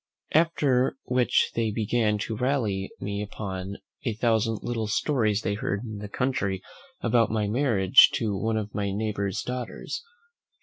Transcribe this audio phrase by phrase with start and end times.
[0.33, 5.99] After which they began to rally me upon a thousand little stories they heard in
[5.99, 6.63] the country
[7.01, 10.03] about my marriage to one of my neighbour's daughters.